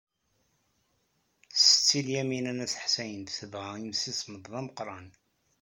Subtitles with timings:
[1.63, 5.07] Setti Lyamina n At Ḥsayen tebɣa imsismeḍ d ameqran.